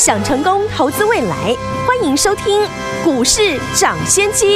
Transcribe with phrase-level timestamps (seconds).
[0.00, 1.54] 想成功投资未来，
[1.86, 2.58] 欢迎收听
[3.04, 4.46] 《股市涨先机》。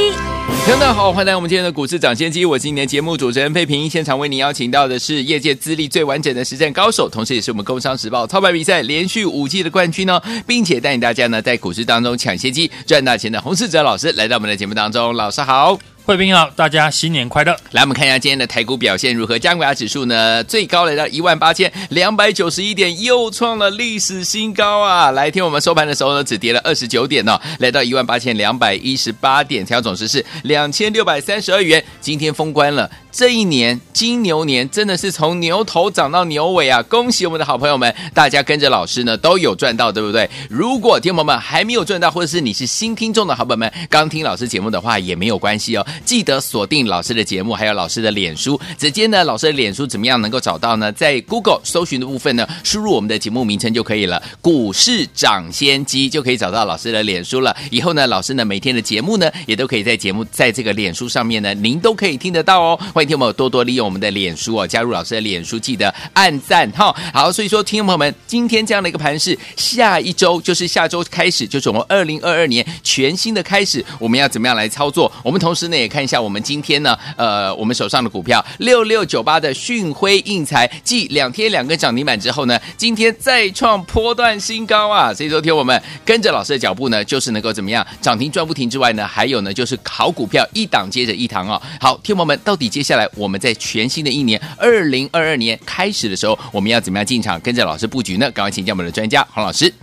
[0.65, 2.47] 听众大家好，欢迎来到我们今天的股市涨先机。
[2.47, 15.15] 我是今天节目主持人费平，现场为您邀请到的是业界资历最完整的实战高手，同时也是我们《工商时报》操盘比赛连续五季的冠军哦，并且带领大家呢在股市当中抢先机赚大钱的洪世哲老师来到我们的节目当中。
[15.15, 15.79] 老师好。
[16.07, 17.57] 贵宾好，大家新年快乐！
[17.71, 19.39] 来，我们看一下今天的台股表现如何？
[19.39, 25.13] 加权指数呢，最高来到一万八千两百九十一点，又创了历史新高啊！
[25.13, 31.83] 来，听我们收盘的时候呢，只跌了二十九点哦，来到一万八千两百一十八点，成交总值是两千六百三十二元。
[32.03, 32.91] 今天封关了。
[33.15, 36.83] 这一年金牛年真的是从牛头涨到牛尾啊！
[36.83, 40.29] 恭喜我们的好朋友们，大家跟着老师呢都有赚到，对不对？
[40.51, 48.61] 如果听友们还没有赚到，或者是你是新听众的好朋友们，刚听老师节目的话也没有关系哦，记得锁定老师的节目，还有老师的脸书。
[48.77, 50.91] 直接呢，老师的脸书怎么样能够找到呢？
[50.91, 57.57] 在 Google 搜寻的部分呢，输入我们的节目名称就可以了，股市涨先机就可以找到老师的脸书了。
[57.71, 62.81] 以后呢，老师呢每天的节目呢也都可以在节目在这个脸书上面呢，您都可以听得到哦。
[62.93, 63.15] 欢迎。
[63.15, 66.93] 听众朋友多多利用我们的脸书哦，加入老师的脸书，记得按赞哈。
[67.13, 75.13] 好，所以说听众朋友们，今天这样的一个盘势，下一周就是下周开始，就是我们二零二二年全新的开始，我们要怎么样来操作？
[75.23, 85.13] 我们同时呢也看一下我们今天呢，呃，我们手上的股票六六九八的讯辉印材，继两天两个涨停板之后呢，今天再创波段新高啊！
[85.13, 91.61] 所以说听我们跟着老师的脚步呢，就是能够怎么样涨停赚不停之外呢，还有呢就是好股票一档接着一档哦。
[91.79, 98.31] 好，听友们，到底接下来我们我们在全新的一年二零二二年开始的时候，我们要怎么样进场，跟着老师布局呢？
[98.31, 99.75] 赶快请教我们的专家黄老师。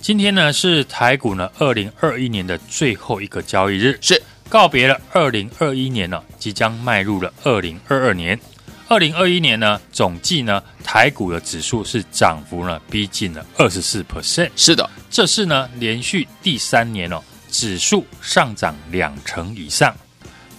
[0.00, 8.38] 今天呢是台股呢二零二一年的最后一个交易日，是告别了二零二一年了，即将迈入了二零二二年。
[8.86, 17.20] 二零二一年呢总计呢台股的指数是涨幅呢逼近了二十四 percent，是的，这是呢连续第三年哦
[17.50, 19.92] 指数上涨两成以上。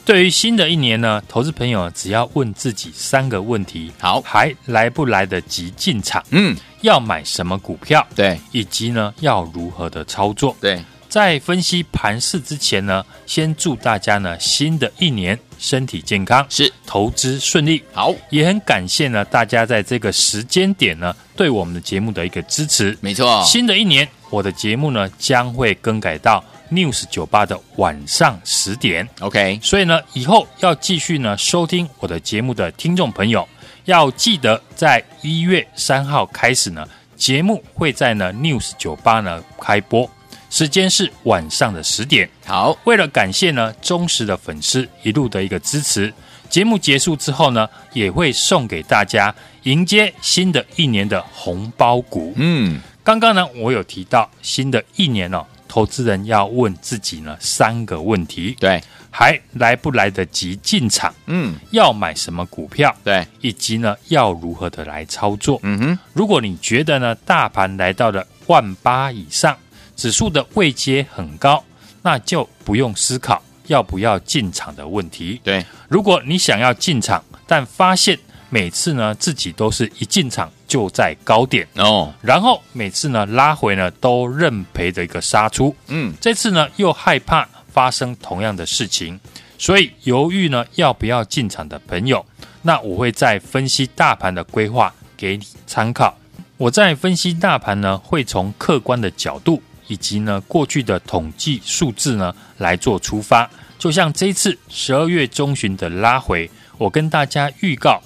[0.04, 6.24] 对于新的一年呢，投资朋友只要问自己三个问题：好，还来不来得及进场？
[6.32, 8.06] 嗯，要买什么股票？
[8.16, 10.56] 对，以及呢，要如何的操作？
[10.60, 17.82] 对，在分析盘势之前呢，先祝大家呢新的一年身体健康，是投资顺利。
[17.94, 22.98] 好，也很感谢呢大家在这个时间点呢对我们的节目的一个支持。
[23.02, 26.44] 没错，新的一年我的节目呢将会更改到。
[26.72, 33.46] News 酒吧的晚上十点，OK，所以呢，以后要继续呢收听我的节目的听众朋友，
[33.84, 36.88] 要记得在一月三号开始呢，
[37.18, 40.10] 节目会在呢 News 酒吧呢开播，
[40.50, 42.30] 时间是晚上的十点。
[42.46, 46.14] 好，为了感谢呢忠实的粉丝一路的一个支持，
[46.50, 52.32] 节目结束之后呢，也会送给大家迎接新的一年的红包股。
[52.38, 55.46] 嗯，刚刚呢我有提到新的一年哦。
[55.72, 61.16] 投资人要问自己呢三个问题：对，还来不来得及进场？
[61.28, 62.94] 嗯，要买什么股票？
[63.06, 65.58] 对，以及呢要如何的来操作？
[65.64, 69.58] 嗯哼，如果你觉得呢大盘来到了万八以上，
[69.96, 71.64] 指数的位阶很高，
[72.02, 75.40] 那就不用思考要不要进场的问题。
[75.42, 80.52] 对，如果你想要进场，但发现每次呢自己都是一进场。
[80.72, 81.68] 就在高点。
[81.76, 89.20] 哦，然后每次呢拉回呢都认赔的一个杀出，嗯，这次呢又害怕发生同样的事情，
[89.58, 92.26] 所以犹豫呢要不要进场的朋友，
[92.62, 96.18] 那我会再分析大盘的规划给你参考。
[96.56, 108.02] 我在分析大盘呢，会从客观的角度以及呢过去的统计数字呢来做出发，就像这次十二月中旬的拉回，我跟大家预告。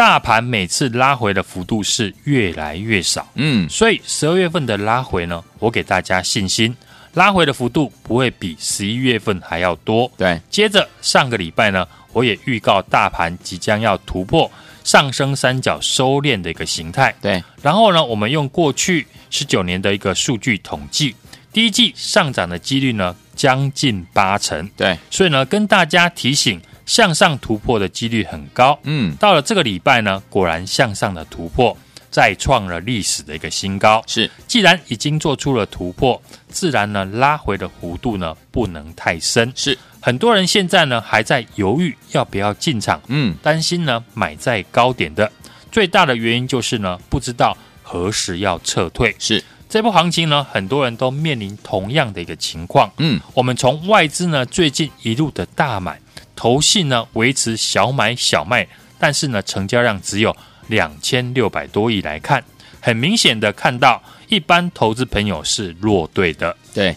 [0.00, 6.74] 大盘每次拉回的幅度是越来越少，嗯，所以十二月份的拉回呢，我给大家信心，
[7.12, 10.10] 拉回的幅度不会比十一月份还要多。
[10.16, 14.50] 对，接着上个礼拜呢，我也预告大盘即将要突破
[14.82, 17.14] 上升三角收敛的一个形态。
[17.20, 21.14] 对，然后呢，我们用过去十九年的一个数据统计，
[21.52, 24.66] 第一季上涨的几率呢将近八成。
[24.78, 26.58] 对，所以呢，跟大家提醒。
[26.90, 31.76] 向上突破的几率很高，嗯，到了这个礼拜呢，果然向上的突破，
[32.10, 34.02] 再创了历史的一个新高。
[34.08, 39.52] 是，既然已经做出了突破，自然呢拉回的弧度呢不能太深。
[39.54, 45.30] 是，很多人现在呢还在犹豫要不要进场，嗯，担心呢买在高点的
[45.70, 49.14] 最大的原因就是呢不知道何时要撤退。
[49.20, 52.90] 是这波行情呢，很多人都面临同样的一个情况。
[52.98, 56.00] 嗯，我们从外资呢最近一路的大买，
[56.40, 58.66] 投信呢维持小买小卖，
[58.98, 60.34] 但是呢成交量只有
[60.68, 62.42] 两千六百多亿来看，
[62.80, 66.56] 很明显的看到一般投资朋友是弱队的。
[66.72, 66.96] 对，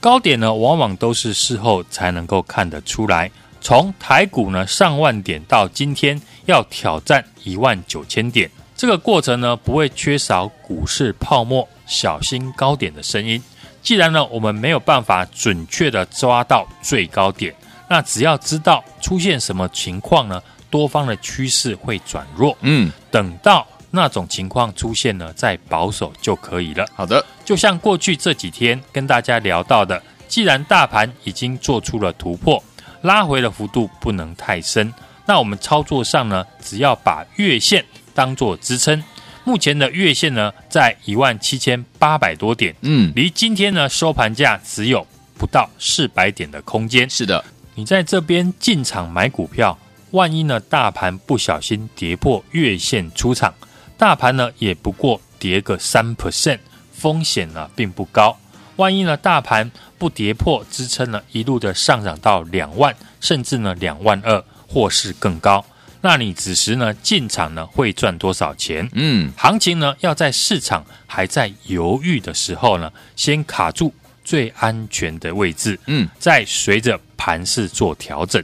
[0.00, 3.30] 高点呢往往都是事后才能够看得出来。
[3.60, 13.40] 从台股呢上万点到今天要挑战一万九千点，这个过程呢不会缺少股市泡沫、小心高点的声音。
[13.80, 17.54] 既然呢我们没有办法准确的抓到最高点，
[17.92, 22.56] 那只要知道出现什么情况呢，多方的趋势会转弱。
[22.62, 26.86] 嗯，等到那种情况出现呢，再保守就可以了。
[26.94, 32.64] 好的，就像过去这几天跟大家聊到的，既然大盘已经做出了突破。
[33.02, 34.90] 拉回的幅度不能太深，
[35.26, 37.84] 那我们操作上呢，只要把月线
[38.14, 39.04] 当做支撑。
[39.44, 45.06] 目前的月线呢，在一万七千八百多点，嗯，离今天呢收盘价只有
[45.36, 47.10] 不到四百点的空间。
[47.10, 49.78] 是的，你在这边进场买股票，
[50.10, 53.54] 万一呢大盘不小心跌破月线出场，
[53.96, 56.58] 大盘呢也不过跌个三 percent，
[56.92, 58.36] 风险呢并不高。
[58.76, 65.64] 万一呢，大盘不跌破支撑呢，一路的上涨到两万，甚至呢两万二，或是更高，
[66.00, 68.88] 那你此时呢进场呢会赚多少钱？
[68.92, 78.42] 嗯，行情呢要在市场还在犹豫的时候呢，先卡住最安全的位置，嗯，再随着盘势做调整。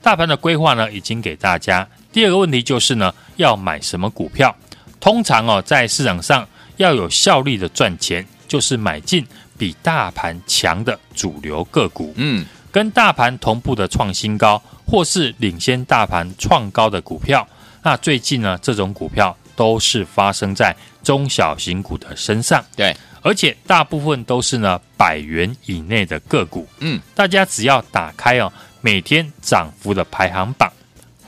[0.00, 1.84] 大盘的规划呢已经给大家。
[2.12, 4.54] 第二个问题就是呢，要买什么股票？
[5.00, 6.46] 通常哦，在市场上
[6.76, 9.26] 要有效率的赚钱，就是买进。
[9.58, 17.46] 比大盘强的主流个股，嗯，跟大盘同步的创新高，或是领先大盘创高的股票，
[17.82, 30.72] 那最近呢，这种股票都是发生在中小型股的身上，对，而且大部分都是呢百元以内的个股，嗯，大家只要打开哦，每天涨幅的排行榜，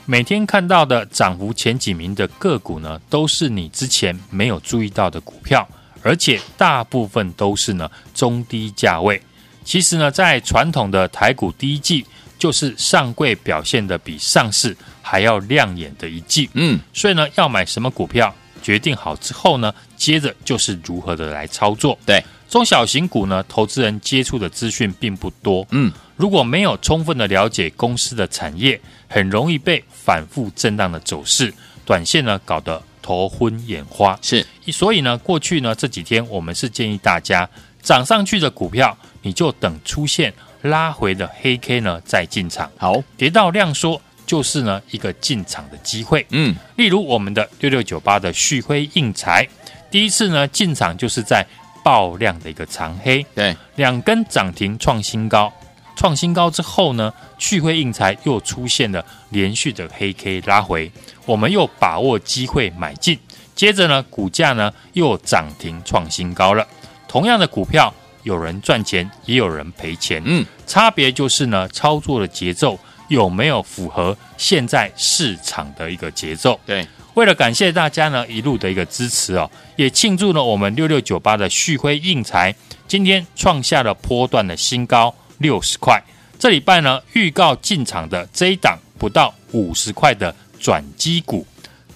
[0.05, 5.67] 每天看到的涨幅前几名的个股呢，都是你之前没有注意到的股票。
[6.05, 9.21] 而且大部分都是呢中低价位。
[9.63, 12.05] 其实呢，在传统的台股第一季，
[12.37, 16.49] 就是上柜表现的比上市还要亮眼的一季。
[16.55, 21.95] 嗯，所以呢，要买什么股票，决定好之后呢，接着就是如何的来操作。
[22.03, 25.63] 对，中小型股呢，投资人接触的资讯并不多。
[25.69, 31.53] 嗯，如果没有充分的了解公司的产业，很容易被反复震荡的走势，
[31.85, 32.81] 短线呢搞得。
[33.05, 37.45] 头昏眼花是，所以呢，过去呢这几天我们是建议大家
[37.81, 42.71] 涨上去的股票，你就等出现拉回的黑 K 呢再进场。
[42.77, 46.25] 好，跌到量缩就是呢一个进场的机会。
[46.29, 49.47] 嗯，例如我们的六六九八的旭辉应材，
[49.89, 51.45] 第一次呢进场就是在
[51.83, 55.51] 爆量的一个长黑，对，两根涨停创新高。
[55.95, 60.91] 创新高之后呢，旭辉应材又出现了连续的黑 K 拉回，
[61.25, 63.19] 我们又把握机会买进，
[63.53, 66.67] 接着呢，股价呢又涨停创新高了。
[67.07, 67.93] 同样的股票，
[68.23, 76.59] 有人赚钱，也有人赔钱，嗯，差别就是呢，操作的节奏有没有符合现在市场的一个节奏。
[76.65, 82.53] 对，为了感谢大家呢一路的一个支持哦，也庆祝了我们六六九八的旭辉硬材
[82.87, 85.13] 今天创下了波段的新高。
[85.39, 86.01] 六十块，
[86.39, 91.45] 这礼拜呢预告进场的这一档不到五十块的转机股，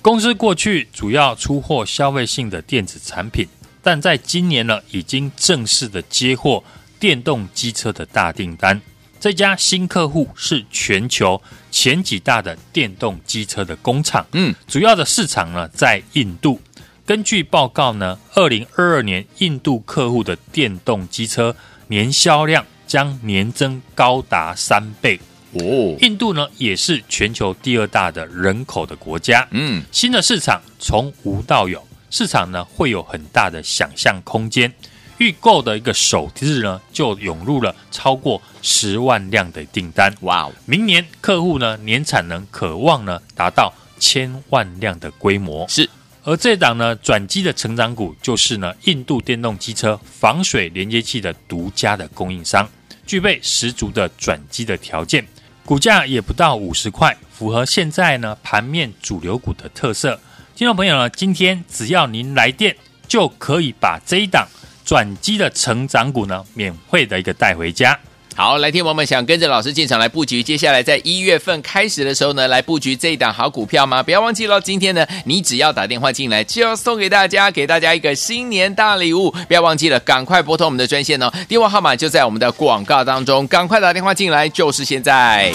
[0.01, 3.47] 公司过去主要出货消费性的电子产品，
[3.81, 6.61] 但在今年呢已经正式的接获
[6.99, 8.81] 电动机车的大订单。
[9.19, 16.61] 这家新客户是全球前几大的电动机车的工厂，嗯，主要的市场呢在印度。
[17.05, 21.55] 根据报告呢，二零二二年印度客户的电动机车
[21.87, 22.65] 年销量。
[22.87, 25.19] 将年增高达三倍
[25.51, 25.97] 哦！
[25.99, 29.45] 印度呢也是全球第二大的人口的国家。
[29.51, 34.73] 嗯，新的市场从无到有，市场呢会有很大的想象空间。
[35.17, 40.13] 预购的一个首日呢就涌入了超过十万辆的订单。
[40.21, 40.51] 哇哦！
[40.65, 45.67] 明年客户呢年产能可望呢达到千万辆的规模。
[45.67, 45.89] 是，
[46.23, 52.67] 而这档呢转机的成长股就是呢印度电动机车防水连接器的独家的供应商。
[53.05, 55.25] 具备十足的转机的条件，
[55.63, 60.19] 股价也不到五十块，符合现在呢盘面主流股的特色。
[60.55, 62.75] 听众朋友呢，今天只要您来电，
[63.07, 64.45] 就可以把这一档
[64.87, 67.99] 转机的成长股呢免费的一个带回家。
[68.37, 74.01] 好，来听我们想跟着老师进场来布局，接下来在一月份开始的时候呢，来布局这一档好股票吗？
[74.01, 79.31] 不要忘记了，今天呢，你只要打电话进来，就要送给大家，给大家一个新年大礼物。
[79.49, 85.51] 不要忘记了，赶快拨通我们的专线哦，电话号码就在我们的广告当中，赶快打电话进来，就是现在。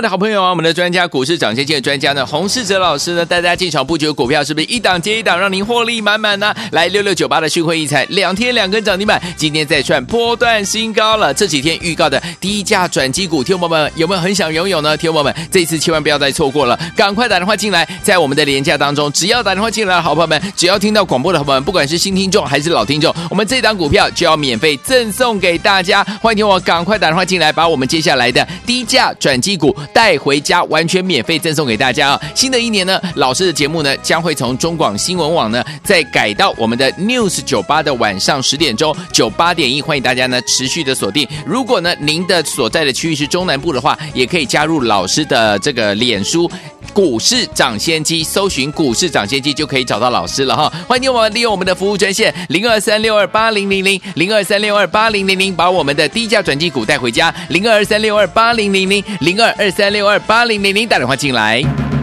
[0.00, 6.54] 的好朋友啊，我们的专家股市涨先机的专家呢，洪世哲老师呢，带大家进场布局股票是不是一档接一档，让您获利满满呢？
[6.72, 11.32] 来六六九八的旭辉一彩，两天两根涨停板，今天再创波段新高了。
[11.34, 14.96] 这几天预告的低价转机股，听众朋友们有没有很想拥有呢？
[14.96, 26.04] 听众朋友们，这次千万不要再错过了，赶快打电话进来，在我们的廉价当中，只要打电话进来，好朋友们，只要听到广播的好朋友们，不管是新听众还是老听众，我们这档股票就要免费赠送给大家。
[26.20, 30.54] 欢迎听我赶快打电话进来，把我们接下来的低价转机股带回家。
[30.64, 32.20] 完全免费赠送给大家啊！
[32.34, 41.28] 新的一年呢，老师的节目呢将会从中广新闻网呢再改到我们的 News 九八的晚上十点钟九八点一，欢迎大家呢持续的锁定。
[41.44, 46.50] 如果呢您的所在的区域是中南部的话，也可以加入老师的这个脸书
[46.94, 50.72] 股市涨先机，搜寻股市涨先机就可以找到老师了哈。
[50.86, 61.93] 欢迎我们利用我们的服务专线零二三六二八零零零零二三六二八零零零，把我们的低价转机股带回家零二三六二八零零零零二二三六二八零零零，打电话进来。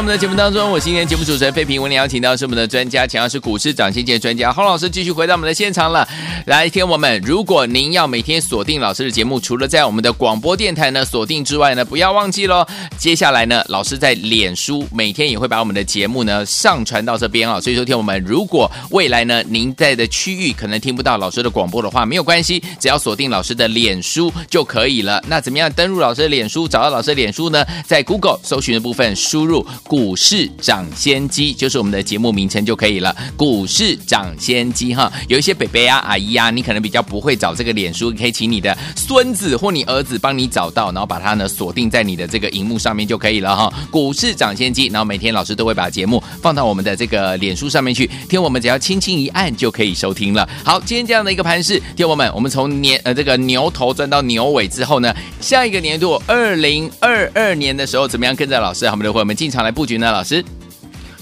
[0.00, 6.08] 我们的节目当中，我今天节目主持人费平，为您邀请到是我们的专家，同样是股市涨先机专家洪老师，继续回到我们的现场了。
[6.46, 12.66] 来，听我们，如果您要每天锁定老师的节目，除了在我们的广播电台呢锁定之外呢，不要忘记喽。
[12.96, 17.60] 接下来呢，老师在脸书每天也会把我们的节目呢上传到这边啊。
[17.60, 25.22] 所以说，听我们，如果未来呢您在的区域可能听不到老师的广播的话，没有关系，只要锁定老师的脸书就可以了。
[25.28, 27.62] 那怎么样登入老师的脸书，找到老师的脸书呢？
[27.86, 29.66] 在 Google 搜寻的部分输入。
[29.90, 33.12] 股市涨先机就是我们的节目名称就可以了。
[33.36, 43.72] 股市涨先机哈，有一些伯伯啊、阿姨啊，你可能比较不会找这个脸书，可以请你的孙子或你儿子帮你找到，然后把它呢锁定在你的这个荧幕上面就可以了哈。
[43.90, 50.48] 股市涨先机，然后每天老师都会把节目放到我们的这个脸书上面去，听我们只要轻轻一按就可以收听了。
[50.64, 60.12] 好，今天这样的一个盘势，听我们，我们从年呃这个牛头转到牛尾之后呢，下一个年度二零二二年的时候，怎么样跟着老师，好我们的伙伴们进场来布局呢？
[60.12, 60.44] 老师，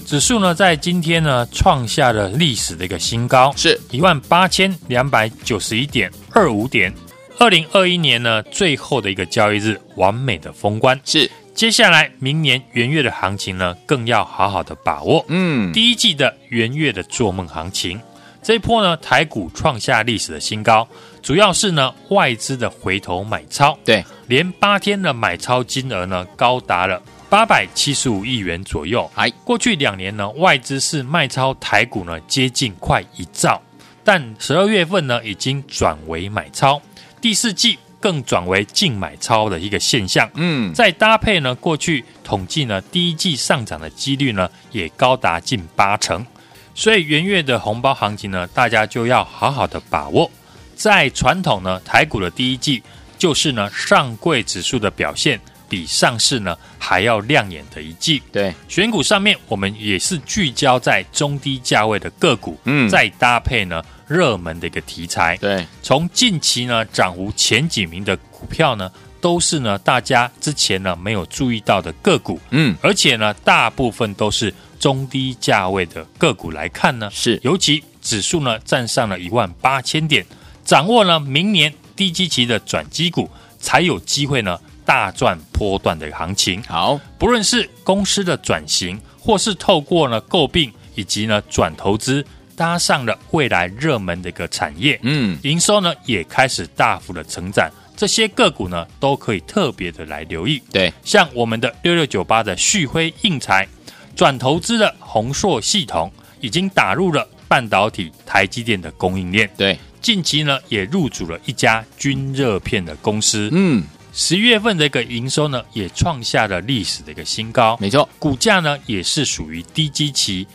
[0.05, 6.93] 指数呢在今天呢创下了历史的一个新高，是一万八千两百九十一点二五点。
[7.39, 10.99] 二零二一年呢最后的一个交易日，完美的封关。
[11.05, 15.23] 是接下来明年元月的行情呢，更要好好的把握。
[15.29, 17.97] 嗯，第一季的元月的做梦行情，
[18.43, 20.85] 这一波呢台股创下历史的新高，
[21.23, 27.01] 主要是呢外资的回头买超，对，连八天的买超金额呢高达了。
[27.29, 33.61] 八百七十五亿元左右，哎，过去两年呢，外资是卖超台股呢，接近快一兆，
[34.03, 36.81] 但十二月份呢，已经转为买超，
[37.21, 40.27] 第四季更转为净买超的一个现象。
[40.33, 46.25] 嗯，再搭配呢，过去统计呢，第一季上涨的几率呢，也高达近八成，
[46.73, 50.31] 所以元月的红包行情呢，大家就要好好的把握。
[50.75, 52.81] 在传统呢，台股的第一季
[53.19, 55.39] 就是呢，上柜指数的表现。
[55.69, 58.21] 比上市呢还要亮眼的一季。
[58.31, 65.37] 对，选股上面我们也是聚焦在中低价位的个股，嗯，再搭配呢热门的一个题材。
[65.37, 80.25] 对，从近期呢涨幅前几名的股票呢，都是呢大家之前呢没有注意到的个股，嗯，而且呢大部分都是中低价位的个股来看呢，是尤其指数呢站上了一万八千点，
[80.65, 84.59] 掌握了明年低基期的转机股，才有机会呢。
[84.89, 100.59] 大赚波段的行情，好，不论是公司的转型，或是透过呢购并以及呢转投资，搭上了未来热门的一个产业，嗯，营收呢也开始大幅的成长，这些个股呢都可以特别的来留意。
[100.71, 103.67] 对，像我们的六六九八的旭辉硬材，
[104.15, 109.47] 转投资的宏硕系统，已经打入了半导体台积电的供应链。
[109.55, 113.49] 对，近期呢也入主了一家均热片的公司。
[113.51, 113.83] 嗯，
[114.21, 117.77] 十一月份的一个营收呢也创下了历史的一个新高。
[117.79, 120.45] 没错，股价呢也是属于低基期。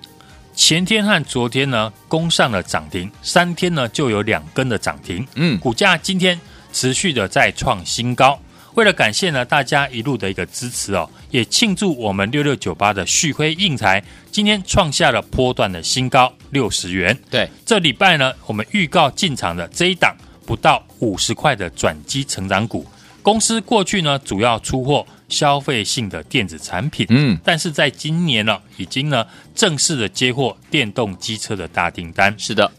[0.54, 5.26] 前天和昨天呢，攻上了涨停，三天呢就有两根的涨停。
[5.36, 6.38] 嗯，股价今天
[6.74, 8.38] 持续的在创新高。
[8.74, 17.18] 为了感谢呢大家一路的一个支持哦，也庆祝我们六六九八的旭辉应材今天创下了波段的新高六十元。
[17.30, 22.86] 对，这礼拜呢，我们预告进场的这一档不到五十块的转机成长股，
[23.24, 25.04] 公司过去呢主要出货。
[25.26, 32.32] 消费性的电子产品，嗯，但是在今年呢，已经呢正式的接获电动机车的大订单。
[32.38, 32.70] 是的，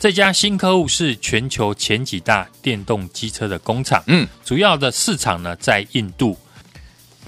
[0.00, 6.36] 这家新客户是全球前几大电动机车的工厂，嗯，主要的市场呢在印度。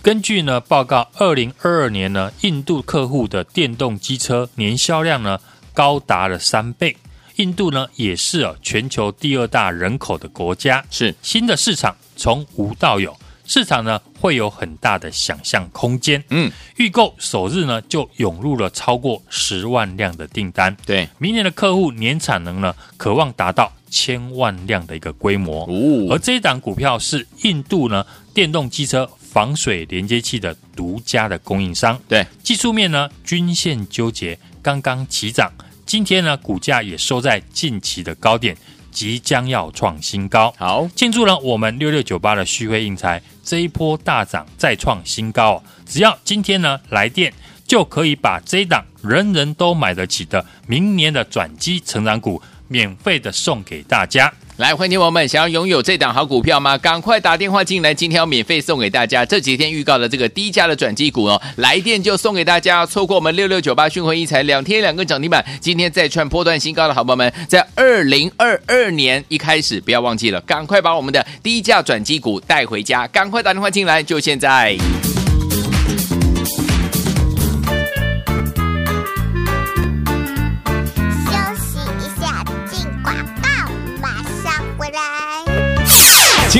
[0.03, 5.39] 根据呢报告，二零二二年呢，印度客户的电动机车年销量呢
[5.73, 6.97] 高达了三倍。
[7.37, 11.15] 印度呢也是啊全球第二大人口的国家，是。
[11.23, 13.17] 新的市场从无到有。
[13.47, 35.53] 市场呢会有很大的想象空间，嗯，预购首日呢就涌入了超过十万辆的订单，对，明年的客户年产能呢渴望达到千万辆的一个规模，哦，而这一档股票是印度呢电动机车防水连接器的独家的供应商，对，技术面呢均线纠结刚刚起涨，
[35.87, 38.57] 今天呢股价也收在近期的高点。
[38.91, 45.61] 即将要创新高，好，庆祝了我们六六九八的旭辉印材这一波大涨再创新高。
[45.85, 47.35] 只要今天呢来电，
[47.67, 54.33] 就可以把这一档人人都买得起的明年的转机成长股免费的送给大家。
[54.57, 56.79] 来，欢迎听友们，想要拥有这档好股票吗？
[56.79, 59.27] 赶快打电话进来，今天要免费送给大家。
[59.27, 62.87] 这几天预告的这个低价的转机股哦，来电就送给大家。
[62.87, 73.09] 错过我们六六九八讯辉应材两天两个涨停板，今天再创波段新高的好朋友们，在二零二二年一开始，不要忘记了，赶快把我们的低价转机股带回家。
[73.09, 74.77] 赶快打电话进来，就现在。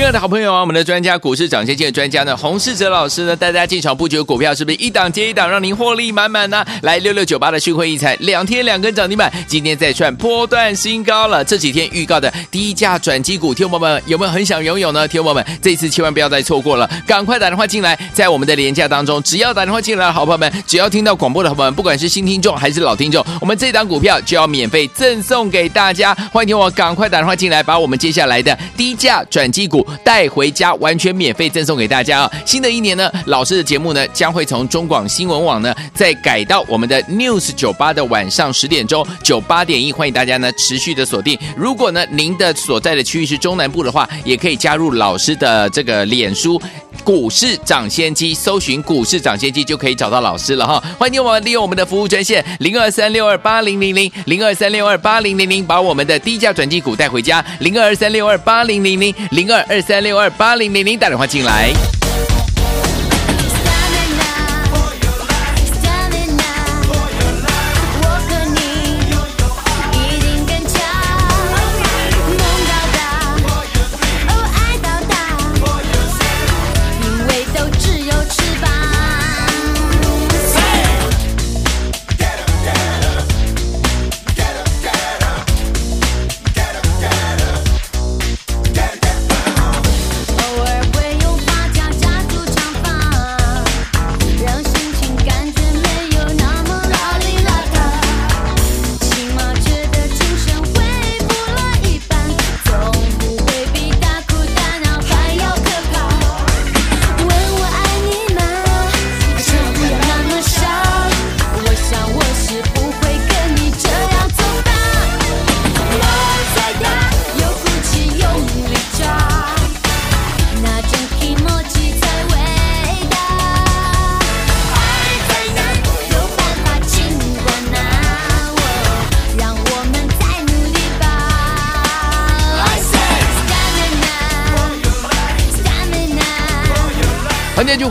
[0.05, 6.63] 亲爱的好朋友啊，我们的专家股市涨先机的专家呢，洪世哲老师呢，带大家进场布局股票是不是一档接一档，让您获利满满呢？
[6.83, 11.43] 来六六九八的旭辉应材，两天两根涨停板，今天再创波段新高了。
[11.43, 15.09] 这几天预告的低价转机股，听众朋友们有没有很想拥有呢？
[15.09, 26.15] 听众朋友们，这次千万不要再错过了，赶快打电话进来，在我们的廉价当中，只要打电话进来好朋友们，只要听到广播的朋友们，不管是新听众还是老听众，我们这档股票就要免费赠送给大家。
[26.31, 29.83] 欢迎听我赶快打电话进来，把我们接下来的低价转机股。
[30.03, 32.33] 带回家，完全免费赠送给大家啊！
[32.45, 41.39] 新的一年呢，老师的节目呢将会从中广新闻网呢再改到我们的 News 九八的晚上十点钟九八点一，欢迎大家呢持续的锁定。
[41.57, 46.61] 如果呢您的所在的区域是中南部的话，也可以加入老师的这个脸书
[47.05, 50.83] 股市涨先机，搜寻股市涨先机就可以找到老师了哈。
[50.99, 61.94] 欢迎我们利用我们的服务专线零二三六二八零零零零二三六二八零零零，把我们的低价转机股带回家零二三六二八零零零零二二三六二八零零零，打电话进来。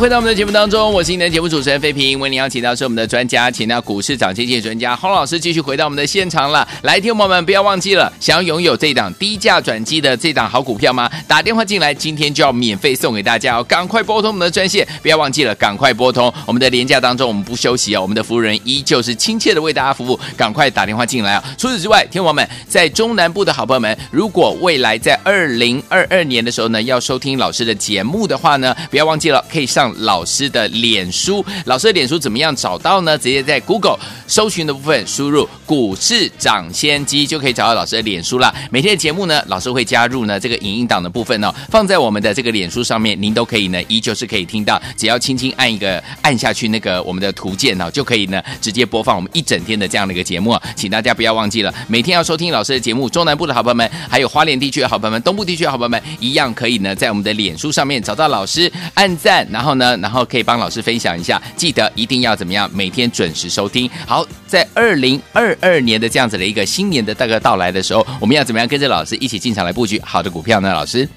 [0.04, 2.20] 回到我们的节目当中，我是你的节目主持人费平。
[2.20, 6.68] 为您邀请到是我们的专家，请到股市涨跌专家洪老师继续回到我们的现场了。
[6.82, 11.10] 来，听众朋友们不要忘记了，想要拥有这档低价转机的这档好股票吗？
[11.26, 13.64] 打电话进来，今天就要免费送给大家哦！
[13.64, 16.30] 赶快拨通我们的专线，不要忘记了，赶快拨通。
[16.46, 21.44] 我们的廉价当中，我们不休息哦，我们的服务人依旧是亲切的为大家服务，赶快打电话进来啊！
[21.58, 29.42] 除此之外，听众朋友们在中南部的好朋友们，如果未来在二零二二年的时候呢，要收听老师的节目的话呢，不要忘记了。
[29.50, 33.18] 可以上老师的脸书，老师的脸书怎么样找到呢？
[33.18, 38.54] 直接在 Google 搜寻的部分输入“股市涨先机”就可以找到老师的脸书啦。
[38.70, 44.82] 每天的节目呢，老师会加入呢这个影音档的部分哦，放在我们的这个脸书上面，您都可以呢，依旧是可以听到。
[44.98, 50.58] 只要轻轻按一个按下去那个我们的图鉴哦，就可以呢直接播放我们一整天的这样的一个节目。
[50.76, 53.10] 请大家不要忘记了，每天要收听老师的节目。
[53.10, 59.48] 中南部的好朋友们，还有花莲地区的好朋友们，东部地区的好朋友们，一样可以呢在我们的脸书上面找到老师，按赞。
[59.52, 63.90] 然后呢，然后可以帮老师分享一下，记得一定要怎么样，每天准时收听。
[64.08, 70.74] 好，在二零二二年的这样子的一个新年的大概到来的时候，我们要怎么样跟着老师一起进场来布局好的股票呢？
[70.74, 71.08] 老师，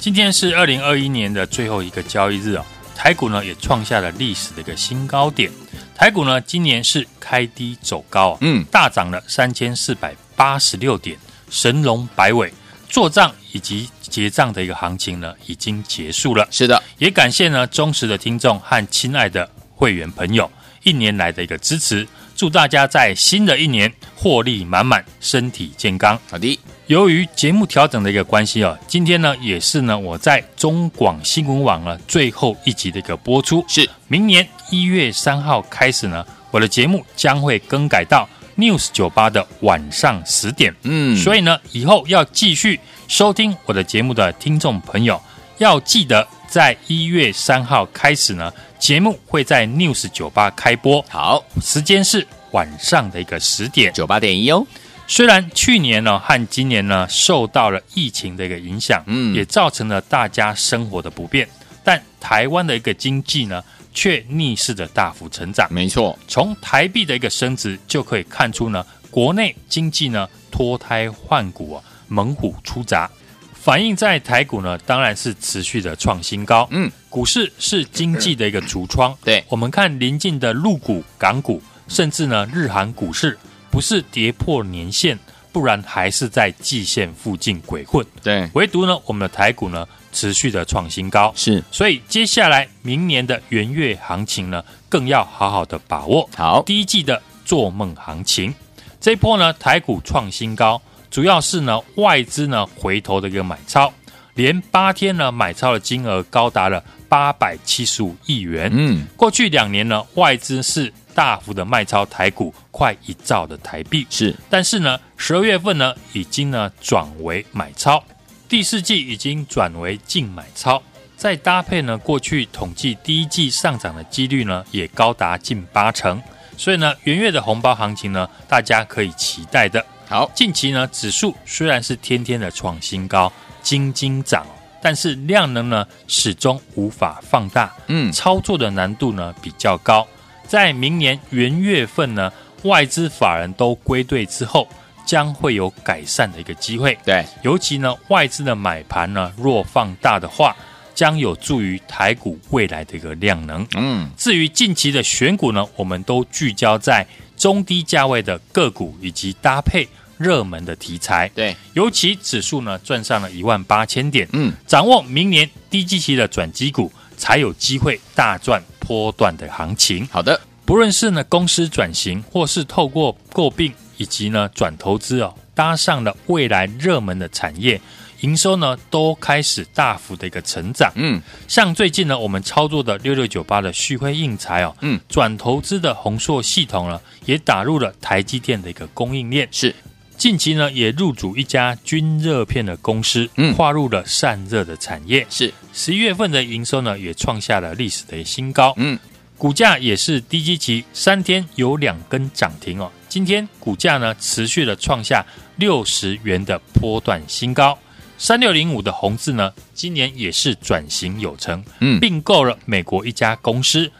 [0.00, 5.50] 今天是二零二一年的最后一个交易日哦，台股呢也创下了历史的一个新高点。
[5.94, 11.16] 台股呢今年是开低走高，嗯，大涨了三千四百八十六点，
[11.50, 12.52] 神龙摆尾。
[12.88, 16.46] 做账以及结账的一个行情呢，已经结束了。
[16.50, 20.50] 是的，也感谢呢忠实的听众和亲爱的会员朋友
[20.82, 22.06] 一年来的一个支持。
[22.34, 26.18] 祝大家在新的一年获利满满，身体健康。
[26.28, 26.58] 好的。
[26.88, 33.64] 由于节目调整的一个关系哦，今天呢也是呢我在中广新闻网呢最后一集的一个播出。
[33.68, 38.28] 是，明年一月三号开始呢，我的节目将会更改到。
[38.54, 42.78] News 九八的晚上十点，嗯，所以呢，以后要继续
[43.12, 45.20] 收听我的节目的听众朋友，
[45.58, 54.66] 要记得在一月三号开始呢，节目会在 News 酒吧开播，好，时间是晚上的一个十点，九八点一哦。
[55.06, 61.46] 虽然去年呢和今年呢受到了疫情的一个影响，嗯，也造成了大家生活的不便，
[61.84, 63.62] 但台湾的一个经济呢。
[63.94, 66.18] 却逆势的大幅成长，没错。
[66.26, 73.10] 从台币的一个升值就可以看出呢，国内经济呢脱胎换骨啊，猛虎出闸。
[73.54, 76.68] 反映在台股呢，当然是持续的创新高。
[76.70, 79.16] 嗯，股市是经济的一个橱窗。
[79.24, 83.38] 对，我们看邻近的陆股、港股，甚至呢日韩股市，
[83.70, 85.18] 不是跌破年线，
[85.52, 88.04] 不然还是在季线附近鬼混。
[88.22, 89.86] 对，唯独呢我们的台股呢。
[90.14, 96.28] 持续的创新高，是，所以接下来明年的元月行情呢，更要好好的把握。
[96.36, 98.54] 好，第一季的做梦行情，
[99.00, 100.78] 这一波呢，台股创新高，
[101.12, 103.92] 主要是呢外资呢回头的一个买超，
[104.32, 108.70] 连八天呢买超的金额高达了八百七十五亿元。
[108.72, 114.06] 嗯，过去两年呢，外资是大幅的卖超台股，快一兆的台币。
[114.08, 118.02] 是，但是呢，十二月份呢，已经呢转为买超。
[118.48, 120.82] 第四季已经转为净买超，
[121.18, 126.22] 再搭配呢，过去统计第一季上涨的几率呢，也高达近八成，
[126.56, 129.84] 所以呢，元月的红包行情呢，大家可以期待的。
[130.08, 134.46] 好，近期呢，指数虽然是天天的创新高，斤斤涨，
[134.80, 140.06] 但是量能呢，始终无法放大，嗯，操作的难度呢比较高，
[140.46, 144.68] 在明年元月份呢，外资法人都归队之后。
[145.04, 150.56] 将会有改善的一个机会，对，尤其呢，外资的买盘呢，若放大的话，
[150.94, 153.66] 将有助于台股未来的一个量能。
[153.74, 157.04] 嗯，至于近期的选股呢，我们都聚焦在
[157.42, 161.28] 中低价位的个股以及搭配热门的题材。
[161.34, 164.28] 对，尤其指数呢，赚上了一万八千点。
[164.32, 170.06] 嗯，掌握明年低基期的转机股，才有机会大赚波段的行情。
[170.06, 173.72] 好的，不论是呢公司转型，或是透过购并。
[173.98, 177.80] 以及呢，转投资哦，搭上了未来热门的产业，
[178.22, 180.90] 营收呢都开始大幅的一个成长。
[180.96, 189.46] 嗯，像最近呢，我们操作的六六九八的旭辉硬材哦，嗯，转投资的宏硕系统呢，也打入了台积电的一个供应链。
[189.50, 189.74] 是，
[190.16, 195.26] 近期呢，也入主一家均热片的公司，嗯，跨入了散热的产业。
[195.28, 198.72] 是，十一月份的营收呢，也创下了历史的新高。
[198.76, 198.98] 嗯，
[199.36, 202.90] 股价也是低基期，三天有两根涨停哦。
[203.08, 207.76] 今天股价呢持续的创下六十元的波段新高，
[208.22, 213.90] 三六零五的宏字呢今年也是转型有成，嗯，并购了美国一家公司，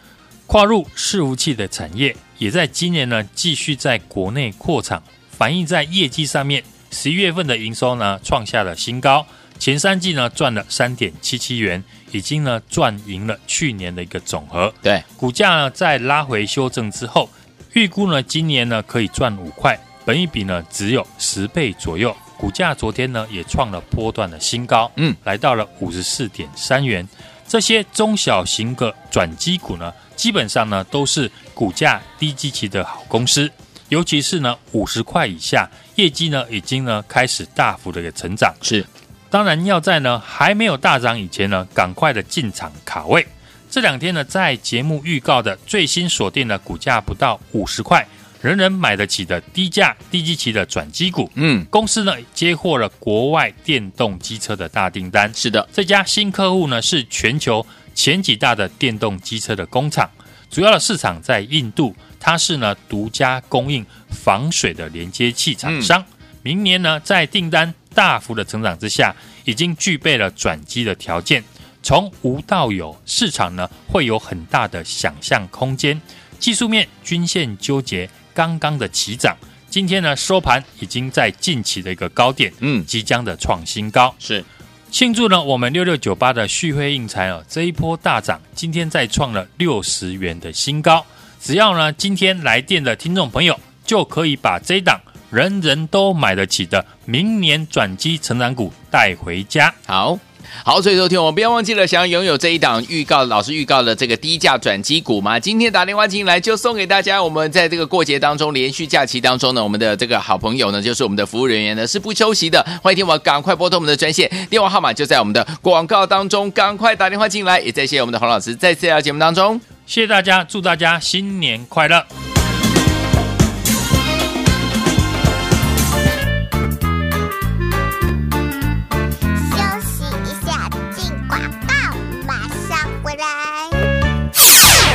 [0.47, 9.27] 跨入伺服器的产业，也在今年呢继续在国内扩厂，反映在业绩上面，十一月份的营收呢创下了新高，
[9.59, 11.83] 前三季呢赚了三点七七元，
[12.13, 14.73] 已经呢赚赢了去年的一个总和。
[14.81, 17.29] 对，股价呢在拉回修正之后，
[17.73, 22.17] 预估呢今年呢可以赚五块，本一比呢只有十倍左右。
[22.43, 27.07] 股价昨天呢也创了波段的新高，嗯，来到了五十四点三元。
[27.47, 33.49] 这些中小型的转机股呢，基本上呢都是股价低基期的好公司，
[33.91, 38.53] 尤其是呢五十块以下，业绩呢已经呢开始大幅的一个成长。
[38.61, 38.85] 是，
[39.31, 43.25] 当然要在呢还没有大涨以前呢，赶快的进场卡位。
[43.71, 48.05] 这两天呢，在节目预告的最新锁定的股价不到五十块。
[48.43, 55.33] 人人买得起的低价低基期的转机股，嗯，公司呢接获了国外电动机车的大订单。
[55.33, 60.11] 是的，这家新客户呢是全球前几大的电动机车的工厂，
[60.51, 66.01] 主要的市场在印度，它是呢独家供应防水的连接器厂商。
[66.01, 66.07] 嗯、
[66.43, 71.45] 明年呢在订单大幅的成长之下，已经具备了转机的条件，
[71.81, 76.01] 从无到有，市场呢会有很大的想象空间。
[76.41, 78.11] 技术面均线纠结。
[78.35, 79.37] 刚刚的起涨，
[79.69, 84.45] 今天呢收盘已经在近期的一个高点，嗯，即将的创新高，是
[84.91, 91.05] 庆祝呢我们六六九八的旭辉印材哦，这一波大涨，今天再创了六十元的新高。
[91.41, 99.75] 只要呢今天来电的听众朋友，就可以把这档人人都买得起的明年转机成长股带回家。
[99.87, 100.19] 好。
[100.65, 105.39] 好，所以昨天我们不要忘记了，想要拥有这一档预告老师预告的这个低价转机股吗？
[105.39, 107.23] 今天打电话进来就送给大家。
[107.23, 112.65] 我们在这个过节当中，连续假期当中呢，我们的这个好朋友呢，就是我们的服务人员呢，是不休息的。
[112.83, 117.61] 欢迎听我赶快拨通我们的专线，电话号码就在我们的广告当中，赶快打电话进来。
[117.61, 122.32] 也再谢谢我们的洪老师，在这条节目当中，谢谢大家，祝大家新年快乐。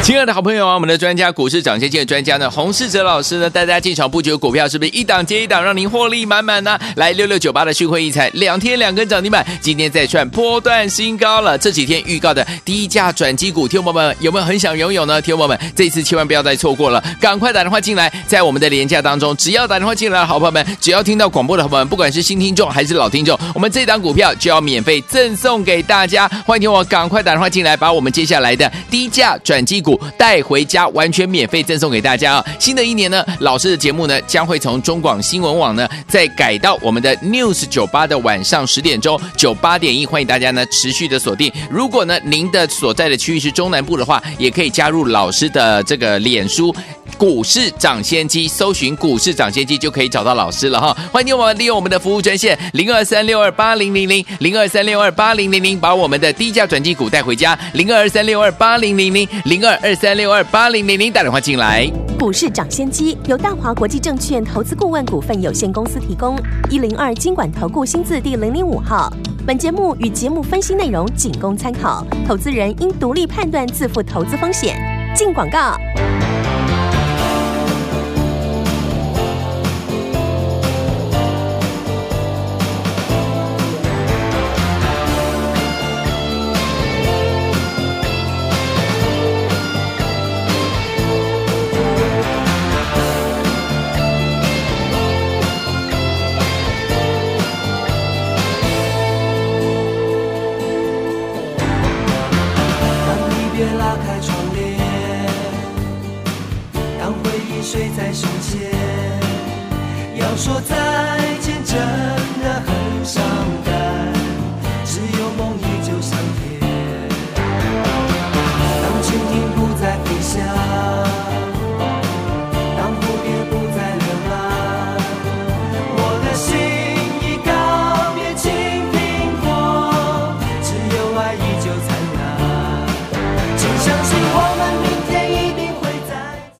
[0.08, 6.80] 亲爱的好朋友啊，我们的专家股市涨先机的专家呢，洪世哲老师呢，带大家进场布局股票是不是一档接一档，让您获利满满呢？
[6.96, 11.58] 来六六九八的讯汇一彩，两天两根涨停板，今天再创波段新高了。
[11.58, 15.22] 这几天预告的低价转机股，听众朋友们有没有很想拥有呢？
[15.22, 26.30] 听众朋友们，这次千万不要再错过了，赶快打电话进来，在我们的廉价当中，只要打电话进来好朋友们，只要听到广播的好朋友们，不管是新听众还是老听众，我们这档股票就要免费赠送给大家。
[26.46, 29.97] 欢迎听我赶快打电话进来，把我们接下来的低价转机股。
[30.18, 32.46] 带回家，完全免费赠送给大家啊！
[32.60, 41.52] 新的一年呢，老师的节目呢将会从中广新闻网呢再改到我们的 News 九八的晚上十点钟九八点一，欢迎大家呢持续的锁定。
[41.70, 46.76] 如果呢您的所在的区域是中南部的话，也可以加入老师的这个脸书
[47.17, 50.95] 股市涨先机，搜寻股市涨先机就可以找到老师了哈。
[51.12, 60.27] 欢迎我们利用我们的服务专线零二三六二八零零零零二三六二八零零零，把我们的低价转机股带回家零二三六二八零零零零二二三六。
[60.27, 61.89] 二八零零零打电话进来。
[62.19, 66.38] 股市涨先机由大华国际证券投资顾问股份有限公司提供，
[66.69, 69.10] 一零二经管投顾新字第零零五号。
[69.45, 74.75] 本节目与节目分析内容仅供参考，投资人应独立判断，自负投资风险。
[75.15, 75.77] 进广告。